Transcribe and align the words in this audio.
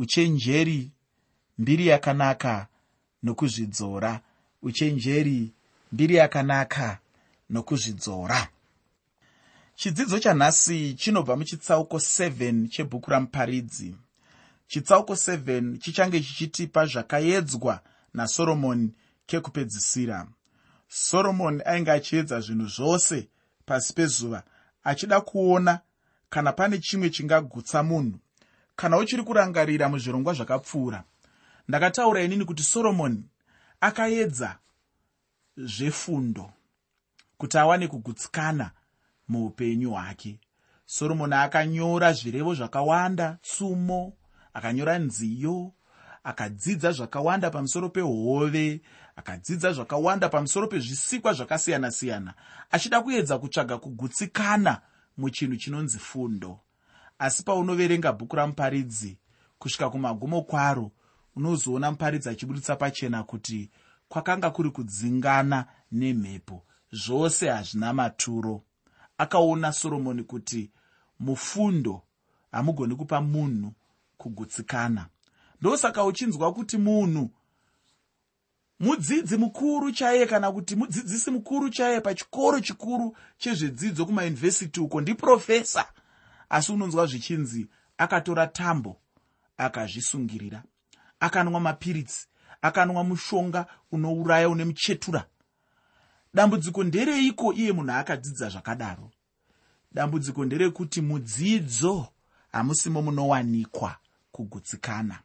uchenjeri 0.00 0.90
mbiri 1.58 1.86
yakanaka 1.86 2.66
nokuzvidzora. 3.22 4.20
Uchenjeri 4.62 5.52
mbiri 5.92 6.14
yakanaka 6.14 6.98
nokuzvidzora. 7.50 8.48
Chidzidzo 9.74 10.18
chanhasi 10.18 10.94
chinobva 10.94 11.36
muchitsauko 11.36 11.96
7 11.96 12.68
chebhuku 12.68 13.10
ramuparidzi. 13.10 13.94
Chitsauko 14.66 15.12
7 15.12 15.78
chichange 15.78 16.20
chichitipa 16.20 16.86
zvakaedzwa 16.86 17.80
nasoromoni 18.14 18.94
kekupedzisira. 19.26 20.26
Soromoni 20.88 21.62
ainge 21.64 21.90
achiedza 21.90 22.40
zvinhu 22.40 22.66
zvose 22.66 23.28
pasi 23.66 23.92
pezuva 23.94 24.42
achida 24.84 25.20
kuona 25.20 25.80
kana 26.30 26.52
pane 26.52 26.78
chimwe 26.78 27.10
chingagutsa 27.10 27.82
munhu 27.82 28.18
kana 28.80 28.96
uchiri 28.96 29.22
kurangarira 29.22 29.88
muzvirongwa 29.88 30.34
zvakapfuura 30.34 31.04
ndakataura 31.68 32.22
inini 32.22 32.44
kuti 32.44 32.62
soromoni 32.62 33.24
akaedza 33.80 34.58
zvefundo 35.56 36.50
kuti 37.38 37.58
awane 37.58 37.88
kugutsikana 37.88 38.70
muupenyu 39.28 39.90
hwake. 39.90 40.40
Soromoni 40.86 41.34
akanyora 41.34 42.12
zvirevo 42.12 42.54
zvakawanda 42.54 43.38
tsumo 43.42 44.12
akanyora 44.54 44.98
nziyo 44.98 45.72
akadzidza 46.24 46.92
zvakawanda 46.92 47.50
pamusoro 47.50 47.88
pehove 47.88 48.80
akadzidza 49.16 49.72
zvakawanda 49.72 50.28
pamusoro 50.28 50.66
pezvisikwa 50.66 51.32
zvakasiyana-siyana 51.32 52.34
achida 52.70 53.00
kuedza 53.00 53.38
kutsvaga 53.38 53.78
kugutsikana 53.78 54.80
muchinhu 55.16 55.56
chinonzi 55.56 55.98
fundo 55.98 56.60
asi 57.20 57.42
paunoverenga 57.42 58.12
bhuku 58.12 58.36
ramuparidzi 58.36 59.18
kusvika 59.58 59.90
kumagumo 59.90 60.42
kwaro 60.42 60.90
unozoona 61.36 61.90
muparidzi 61.90 62.28
achibuditsa 62.28 62.76
pachena 62.76 63.22
kuti 63.22 63.70
kwakanga 64.08 64.50
kuri 64.50 64.70
kudzingana 64.70 65.66
nemhepo. 65.92 66.62
Zvose 66.92 67.48
hazvina 67.48 67.92
maturo. 67.92 68.62
Akaona 69.18 69.72
soromoni 69.72 70.22
kuti 70.22 70.70
mufundo 71.20 72.02
hamugoni 72.52 72.94
kupa 72.94 73.20
munhu 73.20 73.72
kugutsikana. 74.18 75.06
Ndosaka 75.60 76.04
uchinzwa 76.04 76.52
kuti 76.52 76.78
munhu 76.78 77.30
mudzidzi 78.80 79.36
mukuru 79.36 79.92
chaiye 79.92 80.26
kana 80.26 80.52
kuti 80.52 80.76
mudzidzisi 80.76 81.30
mukuru 81.30 81.70
chaiye 81.70 82.00
pachikoro 82.00 82.60
chikuru 82.60 83.16
chezvedzidzo 83.38 84.06
kumayunivhesiti 84.06 84.80
uko 84.80 85.00
ndiprofesa 85.00 85.86
asi 86.50 86.72
unonzwa 86.72 87.06
zvichinzi 87.06 87.68
akatora 87.98 88.46
tambo 88.46 89.00
akazvisungirira 89.56 90.62
akanwa 91.20 91.60
mapiritsi 91.60 92.26
akanwa 92.62 93.04
mushonga 93.04 93.66
unouraya 93.92 94.48
une 94.48 94.64
muchetura. 94.64 95.26
Dambudziko 96.34 96.84
ndereiko 96.84 97.52
iye 97.52 97.72
munhu 97.72 97.92
akadzidza 97.92 98.48
zvakadaro? 98.48 99.10
Dambudziko 99.92 100.44
nderekuti 100.44 101.00
mudzidzo 101.00 102.08
hamusimo 102.52 103.02
munowanikwa 103.02 103.96
kugutsikana. 104.32 105.18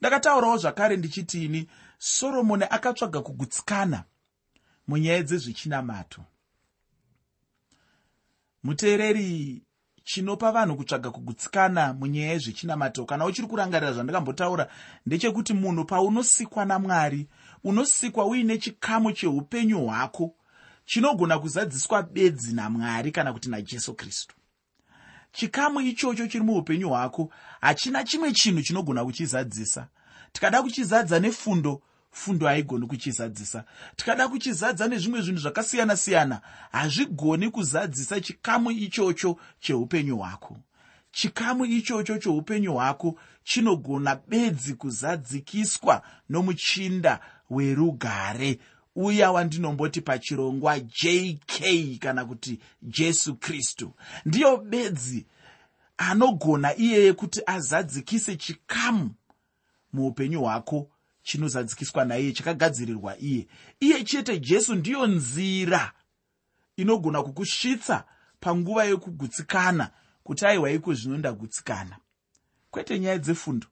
Ndakataurawo 0.00 0.56
zvakare 0.56 0.96
ndichitini 0.96 1.68
soromoni 1.98 2.64
akatsvaga 2.70 3.20
kugutsikana 3.20 4.04
munyaya 4.88 5.22
dzezvechinamato 5.22 6.24
muteereri 8.62 9.62
chinopa 10.10 10.52
vanhu 10.52 10.76
kutsvaga 10.76 11.10
kugutsikana 11.10 11.92
munyaya 11.94 12.32
yezvechinamato 12.32 13.04
kana 13.04 13.24
uchiri 13.24 13.48
kurangarira 13.48 13.92
zvandakambotaura 13.92 14.68
ndechekuti 15.06 15.52
munhu 15.54 15.84
paunosikwa 15.84 16.64
namwari 16.64 17.28
unosikwa 17.64 18.26
uine 18.26 18.58
chikamu 18.58 19.12
cheupenyu 19.12 19.86
hwako 19.86 20.34
chinogona 20.84 21.38
kuzadziswa 21.38 22.02
bedzi 22.02 22.54
namwari 22.54 23.12
kana 23.12 23.32
kuti 23.32 23.50
najesu 23.50 23.94
kristu. 23.94 24.34
Chikamu 25.32 25.80
ichocho 25.80 26.26
chiri 26.26 26.44
muupenyu 26.44 26.88
hwako 26.88 27.32
hachina 27.60 28.04
chimwe 28.04 28.32
chinhu 28.32 28.62
chinogona 28.62 29.04
kuchizadzisa. 29.04 29.88
Tikada 30.32 30.62
kuchizadza 30.62 31.20
nefundo 31.20 31.82
fundo 32.10 32.46
haigoni 32.46 32.86
kuchizadzisa. 32.86 33.64
Tikada 33.96 34.28
kuchizadza 34.28 34.88
nezvimwe 34.88 35.20
zvinhu 35.20 35.40
zvakasiyana-siyana 35.40 36.40
hazvigoni 36.72 37.50
kuzadzisa 37.50 38.20
chikamu 38.20 38.70
ichocho 38.70 39.36
cheupenyu 39.60 40.16
hwako. 40.16 40.56
Chikamu 41.12 41.64
ichocho 41.64 42.18
cheupenyu 42.18 42.72
hwako 42.72 43.18
chinogona 43.44 44.16
bedzi 44.28 44.74
kuzadzikiswa 44.74 46.02
nomuchinda 46.28 47.20
werugare. 47.50 48.58
Uya 48.96 49.32
wandinomboti 49.32 50.00
pachirongwa 50.00 50.80
jk 50.80 51.98
kana 52.00 52.24
kuti 52.24 52.58
jesu 52.82 53.36
kristu. 53.36 53.92
Ndiyo 54.24 54.56
bedzi 54.56 55.26
anogona 55.96 56.76
iyeye 56.76 57.12
kuti 57.12 57.42
azadzikise 57.46 58.36
chikamu 58.36 59.10
muupenyu 59.92 60.40
hwako 60.40 60.90
chinozadzikiswa 61.30 62.04
naiye 62.04 62.32
chakagadzirirwa 62.32 63.18
iye. 63.18 63.46
Iye 63.80 64.04
chete 64.04 64.38
jesu 64.40 64.74
ndiyo 64.74 65.06
nzira 65.06 65.92
inogona 66.76 67.22
kukusvitsa 67.22 68.04
panguva 68.40 68.84
yekugutsikana 68.84 69.90
kuti 70.24 70.46
aiwa 70.46 70.70
iko 70.70 70.94
zvino 70.94 71.18
ndagutsikana. 71.18 71.96
Kwete 72.70 72.98
nyaya 72.98 73.18
dzefundo 73.18 73.66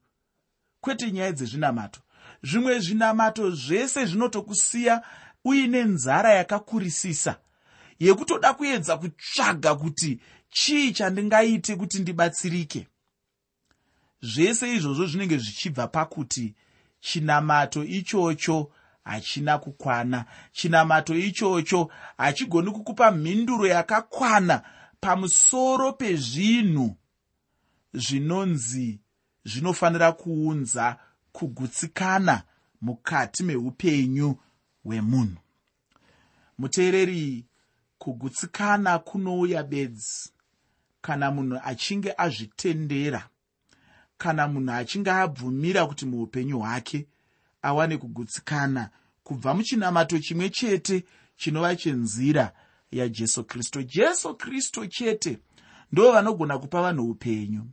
kwete 0.81 1.11
nyaya 1.13 1.33
dzezvinamato. 1.33 2.01
Zvimwe 2.43 2.81
zvinamato 2.81 3.51
zvese 3.51 4.07
zvinotokusiya 4.07 5.03
uine 5.45 5.85
nzara 5.85 6.31
yakakurisisa 6.31 7.39
yekutoda 7.99 8.55
kuedza 8.55 8.97
kutsvaga 8.97 9.75
kuti 9.75 10.21
chii 10.51 10.93
chandingaite 10.93 11.77
kuti 11.77 11.99
ndibatsirike. 11.99 12.87
Zvese 14.23 14.75
izvozvo 14.75 15.07
zvinenge 15.07 15.39
zvichibva 15.39 15.87
pakuti 15.87 16.55
chinamato 17.01 17.85
ichocho 17.85 18.73
hachina 19.05 19.59
kukwana. 19.59 20.25
Chinamato 20.53 21.15
ichocho 21.15 21.91
hachigoni 22.19 22.71
kukupa 22.71 23.11
mhinduro 23.11 23.67
yakakwana 23.67 24.63
pamusoro 25.01 25.93
pezvinhu 25.93 26.97
zvinonzi 27.95 29.01
zvinofanira 29.45 30.13
kuunza 30.13 30.97
kugutsikana 31.33 32.43
mukati 32.81 33.43
meupenyu 33.43 34.37
hwemunhu. 34.85 35.37
Muteereri 36.59 37.47
kugutsikana 37.99 38.99
kunouya 38.99 39.63
bedzi 39.63 40.33
kana 41.01 41.31
munhu 41.31 41.61
achinge 41.65 42.15
azvitendera 42.17 43.29
kana 44.19 44.49
munhu 44.49 44.73
achinge 44.73 45.11
abvumira 45.11 45.87
kuti 45.87 46.07
muupenyu 46.07 46.59
hwake 46.59 47.07
awane 47.63 47.97
kugutsikana 47.97 48.91
kubva 49.25 49.55
muchinamato 49.55 50.19
chimwe 50.19 50.51
chete 50.51 51.05
chinova 51.37 51.77
chenzira 51.77 52.53
yajesu 52.91 53.45
kristu 53.45 53.83
jesu 53.83 54.35
kristu 54.35 54.87
chete 54.87 55.39
ndo 55.93 56.13
vanogona 56.13 56.59
kupa 56.59 56.83
vanhu 56.83 57.11
upenyu. 57.11 57.67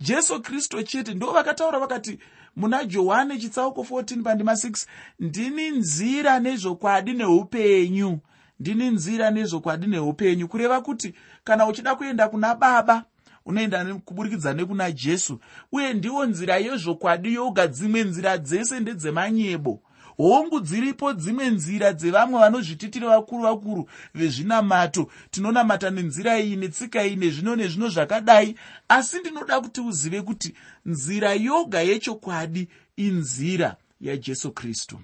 Jesu 0.00 0.42
kristu 0.42 0.82
chete 0.82 1.14
ndo 1.14 1.32
vakataura 1.32 1.78
vakati 1.78 2.18
muna 2.56 2.84
johani 2.84 3.38
chitsauko 3.38 3.82
14 3.82 4.22
pandima 4.22 4.52
6 4.52 4.86
ndini 5.20 5.70
nzira 5.70 6.40
nezvokwadi 6.40 7.12
neupenyu. 7.12 8.18
Ndini 8.60 8.90
nzira 8.90 9.30
nezvokwadi 9.30 9.86
neupenyu. 9.86 10.48
Kureva 10.48 10.80
kuti 10.80 11.14
kana 11.44 11.66
uchida 11.66 11.94
kuenda 11.94 12.28
kuna 12.28 12.54
baba 12.54 13.04
unoenda 13.46 13.94
kuburikidza 13.94 14.52
nekuna 14.52 14.92
jesu. 14.92 15.40
Uye 15.72 15.94
ndiwo 15.94 16.26
nzira 16.26 16.56
yezvokwadi 16.56 17.34
yoga 17.34 17.66
dzimwe 17.66 18.04
nzira 18.04 18.38
dzese 18.38 18.80
ndedzemanyebo. 18.80 19.82
Hongu 20.16 20.60
dziripo 20.60 21.12
dzimwe 21.12 21.50
nzira 21.50 21.92
dzevamwe 21.92 22.40
vanozvititira 22.40 23.08
vakuru 23.08 23.42
vakuru 23.42 23.88
vezvinamato. 24.14 25.10
Tinonamata 25.30 25.90
nenzira 25.90 26.40
iyi 26.40 26.56
netsika 26.56 27.06
iyi 27.06 27.16
nezvino 27.16 27.56
nezvino 27.56 27.88
zvakadai. 27.88 28.56
Asi 28.88 29.18
ndinoda 29.18 29.60
kuti 29.60 29.80
uzive 29.80 30.22
kuti 30.22 30.54
nzira 30.86 31.32
yoga 31.34 31.80
yechokwadi 31.80 32.68
inzira 32.96 33.76
yajesu 34.00 34.52
kristu. 34.52 35.00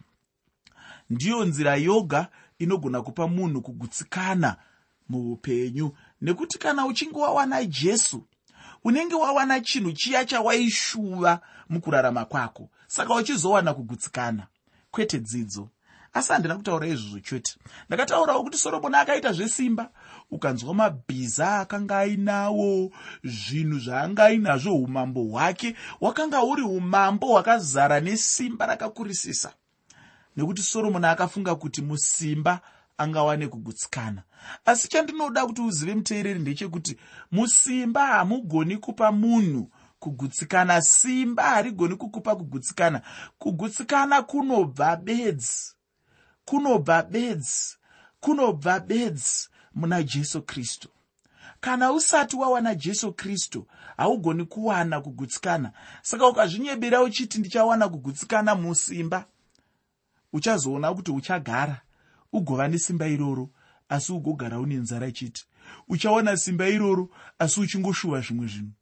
Ndiyo 1.11 1.45
nzira 1.45 1.77
yoga 1.77 2.29
inogona 2.59 3.03
kupa 3.03 3.29
munhu 3.29 3.63
kugutsikana 3.63 4.57
muupenyu. 5.09 5.93
Nekuti 6.21 6.59
kana 6.59 6.87
uchinge 6.87 7.19
wawana 7.19 7.65
jesu 7.65 8.25
unenge 8.85 9.15
wawana 9.15 9.61
chinhu 9.61 9.93
chiya 9.93 10.25
chawaishuva 10.25 11.41
mukurarama 11.69 12.25
kwako. 12.25 12.69
Saka 12.87 13.15
uchizowana 13.15 13.75
kugutsikana. 13.75 14.47
Kwete 14.91 15.19
dzidzo. 15.19 15.69
Asi 16.13 16.33
handina 16.33 16.57
kutaura 16.57 16.87
izvozvo 16.87 17.21
chete. 17.21 17.55
Ndakataurawo 17.89 18.43
kuti 18.43 18.59
soromoni 18.59 18.97
akaita 18.97 19.33
zvesimba. 19.33 19.91
Ukanzwa 20.31 20.75
mabhiza 20.75 21.59
akanga 21.59 21.99
ainawo 21.99 22.91
zvinhu 23.25 23.79
zvaanga 23.79 24.25
ainazvo 24.25 24.75
umambo 24.75 25.23
hwake 25.23 25.77
hwakanga 26.01 26.39
huri 26.39 26.63
umambo 26.63 27.27
hwakazara 27.27 28.01
nesimba 28.01 28.67
rakakurisisa. 28.67 29.53
Nekuti 30.37 30.63
soromoni 30.63 31.07
akafunga 31.07 31.55
kuti 31.55 31.83
musimba 31.83 32.61
angawane 33.01 33.49
kugutsikana. 33.49 34.23
Asi 34.65 34.89
chandinoda 34.89 35.47
kuti 35.47 35.61
uzive 35.63 35.95
muteereri 35.95 36.41
ndechekuti 36.41 36.97
musimba 37.33 38.07
hamugoni 38.07 38.77
kupa 38.77 39.13
munhu 39.13 39.71
kugutsikana. 39.99 40.83
Simba 40.83 41.43
harigoni 41.43 41.97
kukupa 41.97 42.37
kugutsikana. 42.37 43.03
Kugutsikana 43.39 44.23
kunobva 44.23 44.97
bedzi. 44.97 45.75
Kunobva 46.45 47.03
bedzi. 47.03 47.77
Kunobva 48.21 48.81
bedzi 48.81 49.49
muna 49.75 50.03
jesu 50.03 50.43
kristu. 50.43 50.89
Kana 51.61 51.93
usati 51.93 52.37
wawana 52.37 52.75
jesu 52.75 53.13
kristu 53.13 53.67
haugoni 53.97 54.45
kuwana 54.45 55.01
kugutsikana. 55.01 55.73
Saka 56.03 56.29
ukazvinyebera 56.29 57.03
uchiti 57.03 57.39
ndichawana 57.39 57.89
kugutsikana 57.89 58.55
musimba 58.55 59.25
uchazoona 60.33 60.95
kuti 60.95 61.11
uchagara 61.11 61.81
ugova 62.33 62.69
nesimba 62.69 63.07
iroro 63.07 63.51
asi 63.89 64.13
ugogara 64.13 64.61
une 64.61 64.77
nzara 64.77 65.13
chete 65.13 65.45
uchawana 65.89 66.37
simba 66.37 66.69
iroro 66.69 67.11
asi 67.39 67.61
uchingoshuva 67.61 68.21
zvimwe 68.21 68.47
zvinhu. 68.47 68.73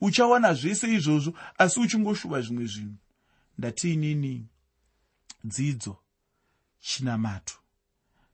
Uchawana 0.00 0.54
zvese 0.54 0.94
izvozvo 0.94 1.32
asi 1.58 1.80
uchingoshuva 1.80 2.40
zvimwe 2.40 2.66
zvinhu. 2.66 2.96
Ndatiinini 3.58 4.46
dzidzo 5.44 5.96
chinamato 6.80 7.54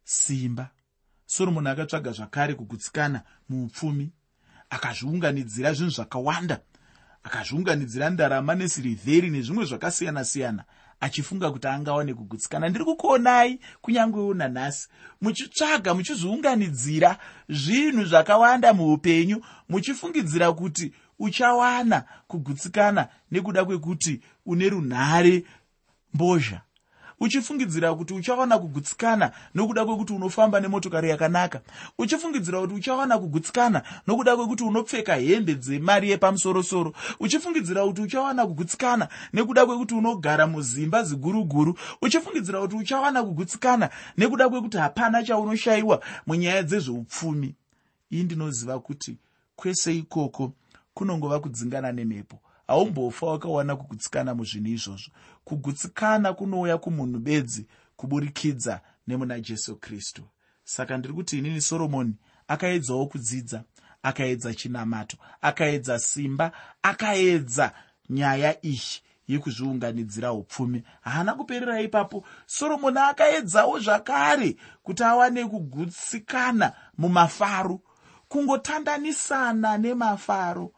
simba. 0.05 0.71
Soromoni 1.27 1.69
akatsvaga 1.69 2.13
zvakare 2.13 2.55
kugutsikana 2.55 3.23
muupfumi 3.49 4.13
akazviunganidzira 4.71 5.73
zvinhu 5.73 5.91
zvakawanda 5.91 6.61
akazviunganidzira 7.23 8.11
ndarama 8.11 8.55
nesirivheri 8.55 9.31
nezvimwe 9.31 9.65
zvakasiyana-siyana 9.65 10.65
achifunga 11.03 11.51
kuti 11.51 11.67
angawane 11.69 12.15
kugutsikana 12.15 12.69
ndiri 12.69 12.85
kukuonai 12.85 13.61
kunyangwewo 13.81 14.35
nanhasi 14.35 14.89
muchitsvaga 15.21 15.95
muchizviunganidzira 15.95 17.19
zvinhu 17.49 18.05
zvakawanda 18.05 18.75
muupenyu 18.75 19.43
muchifungidzira 19.69 20.53
kuti 20.53 20.93
uchawana 21.19 22.05
kugutsikana 22.27 23.09
nekuda 23.31 23.65
kwekuti 23.65 24.21
une 24.47 24.69
runhare 24.69 25.45
mbozha 26.15 26.61
uchifungidzira 27.23 27.95
kuti 27.95 28.15
uchawana 28.15 28.59
kugutsikana 28.59 29.33
nokuda 29.55 29.85
kwekuti 29.85 30.13
unofamba 30.13 30.61
nemotokari 30.61 31.11
yakanaka. 31.11 31.61
Uchifungidzira 31.99 32.61
kuti 32.61 32.75
uchawana 32.75 33.19
kugutsikana 33.19 33.83
nokuda 34.07 34.37
kwekuti 34.37 34.65
unopfeka 34.65 35.15
hembe 35.15 35.55
dzemari 35.55 36.11
yepamusorosoro. 36.11 36.93
Uchifungidzira 37.21 37.85
kuti 37.87 38.03
uchawana 38.03 38.47
kugutsikana 38.47 39.09
nekuda 39.33 39.67
kwekuti 39.67 39.95
unogara 39.95 40.47
muzimba 40.47 41.03
ziguruguru 41.03 41.79
uchifungidzira 42.03 42.61
kuti 42.61 42.77
uchawana 42.77 43.23
kugutsikana 43.23 43.91
nekuda 44.19 44.49
kwekuti 44.49 44.77
hapana 44.77 45.23
chaunoshayiwa 45.23 46.03
munyaya 46.27 46.63
dzezveupfumi. 46.63 47.55
Ii 48.13 48.23
ndinoziva 48.23 48.79
kuti 48.81 49.19
kwese 49.57 49.95
ikoko 49.97 50.53
kunongova 50.95 51.41
kudzingana 51.41 51.93
nemhepo 51.93 52.39
haumbofa 52.73 53.27
wakawana 53.27 53.77
kugutsikana 53.77 54.35
muzvinhu 54.35 54.69
izvozvo. 54.69 55.11
Kugutsikana 55.45 56.33
kunouya 56.33 56.79
kumunhu 56.79 57.19
bedzi 57.19 57.67
kuburikidza 57.97 58.81
nemuna 59.07 59.41
jesu 59.41 59.77
kristu. 59.77 60.23
Saka 60.65 60.97
ndiri 60.97 61.15
kuti 61.15 61.39
inini 61.39 61.61
soromoni 61.61 62.15
akaedzawo 62.49 63.07
kudzidza 63.07 63.63
akaedza 64.03 64.55
chinamato 64.55 65.17
akaedza 65.41 65.99
simba 65.99 66.53
akaedza 66.83 67.73
nyaya 68.11 68.67
iyi 68.67 69.01
yekuzviunganidzira 69.29 70.33
upfumi 70.33 70.83
haana 71.01 71.35
kuperera 71.35 71.81
ipapo. 71.81 72.25
Soromoni 72.47 72.99
akaedzawo 72.99 73.79
zvakare 73.79 74.57
kuti 74.83 75.05
awane 75.05 75.45
kugutsikana 75.47 76.73
mumafaro 76.99 77.81
kungotandanisana 78.29 79.79
nemafaro 79.79 80.73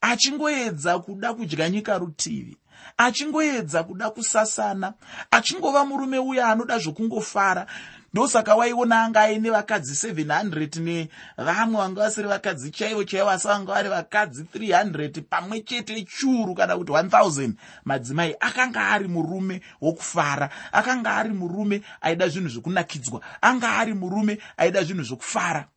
achingoedza 0.00 0.98
kuda 0.98 1.34
kudya 1.34 1.70
nyika 1.70 1.98
rutivi 1.98 2.56
achingoedza 2.96 3.84
kuda 3.84 4.10
kusasana 4.10 4.94
achingova 5.30 5.84
murume 5.84 6.18
uya 6.18 6.48
anoda 6.48 6.78
zvokungofara. 6.78 7.66
Ndosaka 8.12 8.54
waiona 8.54 9.02
anga 9.02 9.20
aine 9.20 9.50
vakadzi 9.50 10.08
700 10.08 11.08
nevamwe 11.38 11.80
vanga 11.80 12.00
vasiri 12.00 12.28
vakadzi 12.28 12.70
chaivo 12.70 13.04
chaivo 13.04 13.30
asi 13.30 13.48
vanga 13.48 13.72
vari 13.72 13.88
vakadzi 13.88 14.42
300 14.42 15.22
pamwe 15.22 15.60
chete 15.60 16.04
churu 16.04 16.54
kana 16.54 16.76
kuti 16.76 16.92
1000 16.92 17.52
madzimai 17.84 18.36
akanga 18.40 18.88
ari 18.88 19.08
murume 19.08 19.60
wokufara 19.80 20.50
akanga 20.72 21.16
ari 21.16 21.30
murume 21.30 21.82
aida 22.00 22.28
zvinhu 22.28 22.48
zvokunakidzwa 22.48 23.20
anga 23.40 23.76
ari 23.76 23.94
murume 23.94 24.38
aida 24.56 24.84
zvinhu 24.84 25.02
zvokufara. 25.02 25.68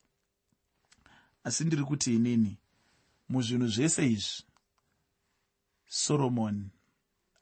Asi 1.44 1.64
ndiri 1.64 1.84
kuti 1.84 2.16
inini 2.16 2.58
muzvinhu 3.30 3.68
zvese 3.68 4.12
izvi 4.12 4.44
soromoni 5.88 6.70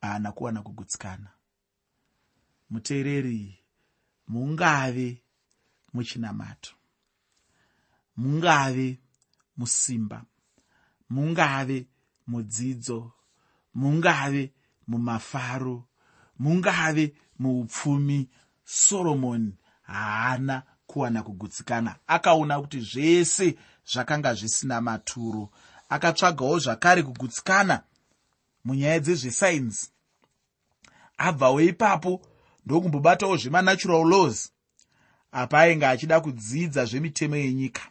haana 0.02 0.32
kuwana 0.32 0.62
kugutsikana. 0.62 1.30
Muteereri 2.70 3.64
mungave 4.28 5.24
muchinamato 5.94 6.72
mungave 8.18 9.00
musimba 9.58 10.26
mungave 11.10 11.88
mudzidzo 12.28 13.12
mungave 13.74 14.54
mumafaro 14.88 15.88
mungave 16.40 17.16
muupfumi. 17.40 18.30
Soromoni 18.64 19.58
haana 19.82 20.64
kuwana 20.88 21.24
kugutsikana. 21.24 21.96
Akaona 22.08 22.62
kuti 22.62 22.80
zvese 22.80 23.58
zvakanga 23.86 24.34
zvisina 24.34 24.82
maturo 24.82 25.50
akatsvagawo 25.90 26.60
zvakare 26.60 27.04
kugutsikana 27.04 27.84
munyaya 28.66 29.00
dzezvesainzi. 29.00 29.88
Abvawo 31.18 31.62
ipapo 31.62 32.22
ndokumbobatawo 32.66 33.38
zvemanatural 33.38 34.10
laws 34.10 34.52
apa 35.32 35.60
ainge 35.60 35.86
achida 35.86 36.20
kudzidza 36.22 36.86
zvemitemo 36.86 37.36
yenyika. 37.36 37.82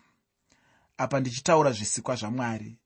Apa 0.99 1.21
ndichitaura 1.21 1.73
zvisikwa 1.73 2.17
zvamwari. 2.17 2.79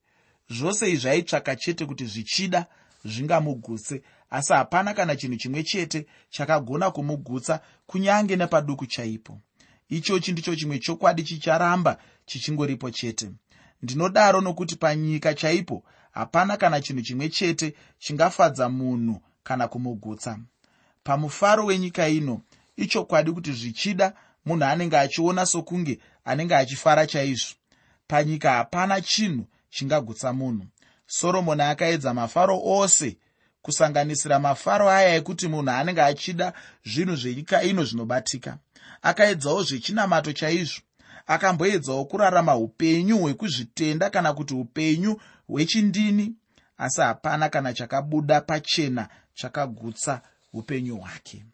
Zvose 0.50 0.90
izvi 0.90 1.08
aitsvaka 1.08 1.56
chete 1.56 1.86
kuti 1.86 2.06
zvichida 2.06 2.66
zvingamugutse 3.04 4.02
asi 4.30 4.52
hapana 4.52 4.94
kana 4.94 5.16
chinhu 5.16 5.36
chimwe 5.36 5.62
chete 5.62 6.06
chakagona 6.30 6.90
kumugutsa 6.90 7.60
kunyange 7.86 8.36
nepaduku 8.36 8.86
chaipo. 8.86 9.40
Ichochi 9.88 10.32
ndicho 10.32 10.56
chimwe 10.56 10.78
chokwadi 10.78 11.22
chicharamba 11.22 11.98
chichingoripo 12.26 12.90
chete 12.90 13.30
ndinodaro 13.82 14.40
nokuti 14.40 14.76
panyika 14.76 15.34
chaipo 15.34 15.84
hapana 16.10 16.56
kana 16.56 16.80
chinhu 16.80 17.02
chimwe 17.02 17.28
chete 17.28 17.74
chingafadza 17.98 18.68
munhu 18.68 19.20
kana 19.42 19.68
kumugutsa. 19.68 20.38
Pamufaro 21.04 21.64
wenyika 21.64 22.08
ino 22.08 22.40
ichokwadi 22.76 23.32
kuti 23.32 23.52
zvichida 23.52 24.12
munhu 24.44 24.64
anenge 24.64 24.98
achiona 24.98 25.46
sokunge 25.46 26.00
anenge 26.24 26.56
achifara 26.56 27.06
chaizvo. 27.06 27.54
Panyika 28.06 28.50
hapana 28.52 29.00
chinhu 29.00 29.46
chingagutsa 29.70 30.32
munhu. 30.32 30.66
Soromoni 31.06 31.62
akaedza 31.62 32.14
mafaro 32.14 32.60
ose 32.64 33.16
kusanganisira 33.62 34.38
mafaro 34.38 34.90
aya 34.90 35.14
ekuti 35.14 35.48
munhu 35.48 35.70
anenge 35.70 36.02
achida 36.02 36.52
zvinhu 36.84 37.16
zvenyika 37.16 37.62
ino 37.62 37.84
zvinobatika. 37.84 38.58
Akaedzawo 39.02 39.62
zvechinamato 39.62 40.32
chaizvo 40.32 40.80
akamboedzawo 41.26 42.04
kurarama 42.04 42.56
upenyu 42.56 43.18
hwekuzvitenda 43.18 44.10
kana 44.10 44.32
kuti 44.32 44.54
upenyu 44.54 45.20
hwechindini 45.48 46.34
asi 46.78 47.00
hapana 47.00 47.48
kana 47.48 47.72
chakabuda 47.72 48.40
pachena 48.40 49.08
chakagutsa 49.34 50.22
upenyu 50.52 50.96
hwake. 50.96 51.44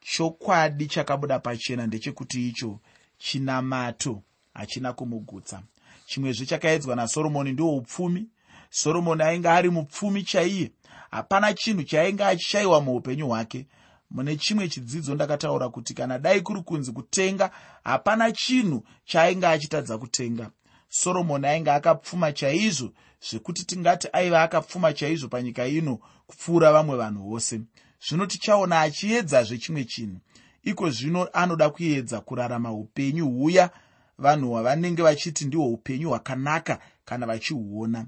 Chokwadi 0.00 0.86
chakabuda 0.86 1.38
pachena 1.38 1.86
ndechekuti 1.86 2.48
icho 2.48 2.80
chinamato 3.18 4.22
hachina 4.54 4.92
kumugutsa. 4.92 5.62
Chimwezve 6.06 6.46
chakaedzwa 6.46 6.96
nasoromoni 6.96 7.52
ndiwo 7.52 7.76
upfumi. 7.76 8.26
Soromoni 8.70 9.22
ainge 9.22 9.48
ari 9.48 9.70
mupfumi 9.70 10.22
chaiye. 10.22 10.72
Hapana 11.10 11.54
chinhu 11.54 11.82
chaainge 11.82 12.24
achishayiwa 12.24 12.80
muupenyu 12.80 13.26
hwake 13.28 13.66
mune 14.10 14.36
chimwe 14.36 14.68
chidzidzo 14.68 15.14
ndakataura 15.14 15.68
kuti 15.68 15.94
kana 15.94 16.18
dai 16.18 16.40
kuri 16.40 16.62
kunzi 16.62 16.92
kutenga 16.92 17.50
hapana 17.84 18.32
chinhu 18.32 18.82
chaainge 19.04 19.46
achitadza 19.46 19.98
kutenga. 19.98 20.50
Soromoni 20.88 21.46
ainge 21.46 21.70
akapfuma 21.70 22.32
chaizvo 22.32 22.92
zvekuti 23.30 23.64
tingati 23.64 24.08
aiva 24.12 24.42
akapfuma 24.42 24.92
chaizvo 24.92 25.28
panyika 25.28 25.66
ino 25.66 25.98
kupfuura 26.26 26.72
vamwe 26.72 26.96
vanhu 26.96 27.28
vose. 27.28 27.60
Zvino 28.08 28.26
tichaona 28.26 28.80
achiedzazve 28.80 29.58
chimwe 29.58 29.84
chinhu. 29.84 30.18
Iko 30.62 30.90
zvino 30.90 31.28
anoda 31.32 31.70
kuedza 31.70 32.20
kurarama 32.20 32.72
upenyu 32.72 33.30
huya 33.30 33.70
vanhu 34.18 34.52
vavanenge 34.54 35.02
vachiti 35.02 35.44
ndihwo 35.44 35.66
upenyu 35.68 36.08
hwakanaka 36.08 36.78
kana 37.04 37.26
vachihuona. 37.26 38.06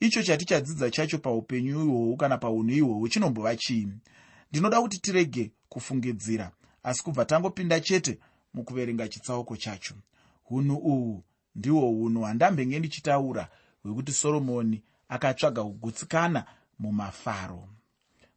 Icho 0.00 0.22
chatichadzidza 0.22 0.90
chacho 0.90 1.18
paupenyu 1.18 1.84
ihwohwu 1.84 2.16
kana 2.16 2.38
paunhu 2.38 2.70
ihwohwu 2.70 3.08
chinombova 3.08 3.56
chii 3.56 3.88
ndinoda 4.52 4.80
kuti 4.80 4.98
tirege 4.98 5.50
kufungidzira 5.68 6.52
asi 6.82 7.02
kubva 7.04 7.24
tangopinda 7.24 7.80
chete 7.80 8.18
mukuverenga 8.54 9.08
chitsauko 9.08 9.56
chacho. 9.56 9.94
Unhu 10.50 10.76
uhwu 10.76 11.24
ndihwo 11.54 11.90
unhu 12.00 12.20
hwandambenge 12.20 12.78
ndichitaura 12.78 13.48
hwekuti 13.82 14.12
soromoni 14.12 14.82
akatsvaga 15.08 15.62
kugutsikana 15.64 16.44
mumafaro. 16.78 17.68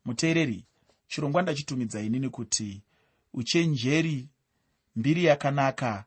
Muteereri 0.06 0.64
chirongwa 1.08 1.42
ndachitumidza 1.42 2.02
inini 2.02 2.30
kuti 2.30 2.82
uchenjeri 3.34 4.28
mbiri 4.96 5.24
yakanaka 5.26 6.06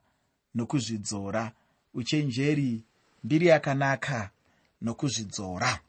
nokuzvidzora. 0.55 1.51
Uchenjeri 1.93 2.83
mbiri 3.23 3.47
yakanaka 3.47 4.29
nokuzvidzora 4.81 5.79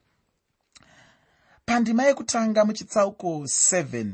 pandima 1.70 2.04
yekutanga 2.04 2.64
muchitsauko 2.64 3.28
7 3.38 4.06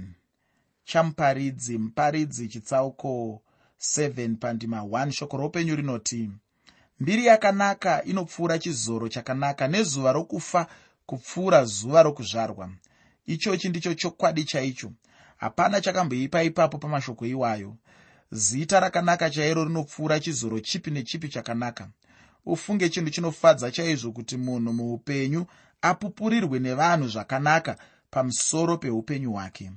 chamuparidzi 0.85 1.79
muparidzi 1.79 2.49
chitsauko 2.49 3.43
7 3.81 4.37
pandima 4.37 4.81
1 4.81 5.11
shoko 5.11 5.37
roupenyu 5.37 5.77
rinoti 5.77 6.31
mbiri 7.01 7.27
yakanaka 7.27 8.05
inopfuura 8.05 8.59
chizoro 8.59 9.09
chakanaka 9.09 9.69
nezuva 9.69 10.13
rokufa 10.13 10.67
kupfuura 11.07 11.65
zuva 11.65 12.03
rokuzvarwa. 12.03 12.71
Ichochi 13.27 13.69
ndicho 13.69 13.95
chokwadi 13.95 14.45
chaicho. 14.45 14.93
Hapana 15.37 15.81
chakamboipa 15.81 16.43
ipapo 16.43 16.79
pamashoko 16.79 17.27
iwayo. 17.27 17.77
Zita 18.31 18.81
rakanaka 18.81 19.31
chairo 19.31 19.65
rinopfuura 19.65 20.21
chizoro 20.21 20.61
chipi 20.61 20.91
nechipi 20.91 21.29
chakanaka. 21.29 21.89
Ufunge 22.47 22.89
chinhu 22.89 23.11
chinofadza 23.11 23.71
chaizvo 23.71 24.13
kuti 24.13 24.37
munhu 24.37 24.73
muupenyu 24.73 25.47
apupurirwe 25.89 26.59
nevanhu 26.59 27.09
zvakanaka 27.09 27.77
pamusoro 28.11 28.79
peupenyu 28.79 29.33
hwake. 29.33 29.73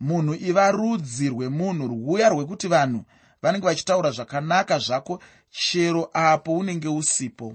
Munhu 0.00 0.34
iva 0.34 0.70
rudzi 0.70 1.28
rwemunhu 1.28 1.88
rwuya 1.88 2.28
rwekuti 2.28 2.68
vanhu 2.68 3.04
vanenge 3.42 3.66
vachitaura 3.66 4.10
zvakanaka 4.10 4.78
zvako 4.78 5.22
chero 5.50 6.10
apo 6.12 6.56
unenge 6.58 6.88
usipo. 6.88 7.54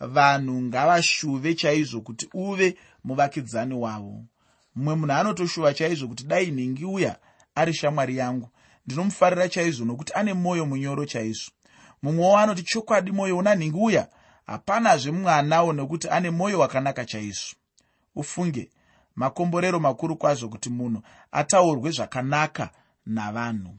Vanhu 0.00 0.62
ngavashuve 0.62 1.54
chaizvo 1.54 2.00
kuti 2.00 2.28
uve 2.34 2.76
muvakidzani 3.04 3.74
wavo. 3.74 4.24
Mumwe 4.74 4.94
munhu 4.94 5.12
anotoshuva 5.12 5.74
chaizvo 5.74 6.08
kuti 6.08 6.24
dai 6.24 6.50
nhingi 6.50 6.84
uya 6.84 7.16
ari 7.54 7.74
shamwari 7.74 8.16
yangu 8.16 8.48
ndinomufarira 8.86 9.48
chaizvo 9.48 9.84
nokuti 9.84 10.12
ane 10.14 10.34
mwoyo 10.34 10.66
munyoro 10.66 11.06
chaizvo. 11.06 11.50
Mumwewo 12.02 12.38
anoti 12.38 12.62
chokwadi 12.62 13.12
mwoyo 13.12 13.38
una 13.38 13.54
nhingi 13.54 13.78
uya 13.78 14.08
hapanazve 14.48 15.10
mumwe 15.10 15.32
anawo 15.32 15.72
nokuti 15.72 16.08
ane 16.08 16.30
mwoyo 16.30 16.58
wakanaka 16.58 17.04
chaizvo. 17.04 17.56
Ufunge 18.14 18.70
makomborero 19.16 19.80
makuru 19.80 20.16
kwazvo 20.16 20.48
kuti 20.48 20.70
munhu 20.70 21.02
ataurwe 21.32 21.90
zvakanaka 21.90 22.70
navanhu. 23.06 23.76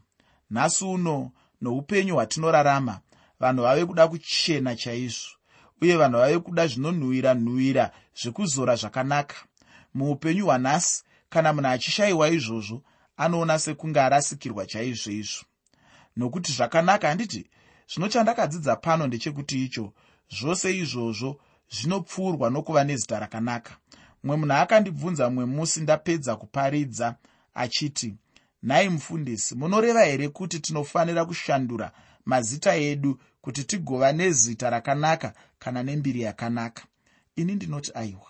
Nhasi 0.51 0.85
uno 0.85 1.31
noupenyu 1.61 2.15
hwatinorarama 2.15 2.99
vanhu 3.39 3.63
vave 3.63 3.85
kuda 3.85 4.07
kuchena 4.07 4.75
chaizvo 4.75 5.29
uye 5.81 5.97
vanhu 5.97 6.17
vave 6.19 6.39
kuda 6.39 6.67
zvinonhuhwira 6.67 7.33
nhuvira 7.33 7.91
zvekuzora 8.21 8.75
zvakanaka. 8.75 9.35
Muupenyu 9.93 10.45
hwanhasi 10.45 11.03
kana 11.29 11.53
munhu 11.53 11.67
achishayiwa 11.69 12.29
izvozvo 12.29 12.81
anoona 13.17 13.59
sekunge 13.59 14.01
arasikirwa 14.01 14.65
chaizvo 14.65 15.11
izvo. 15.11 15.43
Nokuti 16.17 16.51
zvakanaka 16.51 17.07
handiti 17.07 17.49
zvino 17.93 18.07
chandakadzidza 18.09 18.75
pano 18.75 19.07
ndechekuti 19.07 19.65
icho 19.65 19.93
zvose 20.29 20.77
izvozvo 20.77 21.39
zvinopfuurwa 21.71 22.49
nokuva 22.49 22.83
nezita 22.83 23.19
rakanaka. 23.19 23.73
Mumwe 24.23 24.37
munhu 24.37 24.53
akandibvunza 24.53 25.29
mumwe 25.29 25.45
musi 25.45 25.81
ndapedza 25.81 26.35
kuparidza 26.35 27.15
achiti 27.53 28.15
nhai 28.63 28.89
mufundisi 28.89 29.55
munoreva 29.55 30.03
here 30.05 30.29
kuti 30.29 30.59
tinofanira 30.59 31.25
kushandura 31.25 31.91
mazita 32.25 32.75
edu 32.75 33.19
kuti 33.41 33.63
tigova 33.63 34.11
nezita 34.11 34.69
rakanaka 34.69 35.33
kana 35.59 35.83
nembiri 35.83 36.21
yakanaka? 36.21 36.83
Ini 37.35 37.55
ndinoti 37.55 37.91
aiwa 37.95 38.29